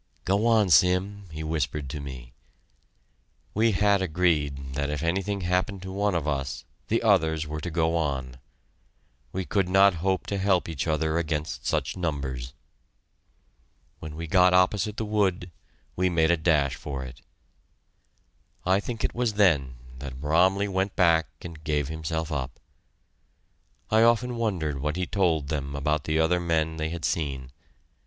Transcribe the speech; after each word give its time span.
"Go 0.25 0.47
on, 0.47 0.71
Sim," 0.71 1.29
he 1.31 1.43
whispered 1.43 1.87
to 1.91 1.99
me. 2.01 2.33
We 3.53 3.73
had 3.73 4.01
agreed 4.01 4.73
that 4.73 4.89
if 4.89 5.03
anything 5.03 5.41
happened 5.41 5.83
to 5.83 5.91
one 5.91 6.15
of 6.15 6.27
us, 6.27 6.65
the 6.87 7.03
others 7.03 7.45
were 7.45 7.61
to 7.61 7.69
go 7.69 7.95
on. 7.95 8.39
We 9.31 9.45
could 9.45 9.69
not 9.69 9.93
hope 10.01 10.25
to 10.25 10.39
help 10.39 10.67
each 10.67 10.87
other 10.87 11.19
against 11.19 11.67
such 11.67 11.95
numbers. 11.95 12.55
When 13.99 14.15
we 14.15 14.25
got 14.25 14.55
opposite 14.55 14.97
the 14.97 15.05
wood, 15.05 15.51
we 15.95 16.09
made 16.09 16.31
a 16.31 16.35
dash 16.35 16.73
for 16.73 17.03
it. 17.05 17.21
I 18.65 18.79
think 18.79 19.03
it 19.03 19.13
was 19.13 19.33
then 19.33 19.75
that 19.99 20.19
Bromley 20.19 20.67
went 20.67 20.95
back 20.95 21.27
and 21.43 21.63
gave 21.63 21.89
himself 21.89 22.31
up. 22.31 22.59
I 23.91 24.01
often 24.01 24.35
wondered 24.37 24.79
what 24.81 24.95
he 24.95 25.05
told 25.05 25.49
them 25.49 25.75
about 25.75 26.05
the 26.05 26.17
other 26.17 26.39
men 26.39 26.77
they 26.77 26.89
had 26.89 27.05
seen. 27.05 27.51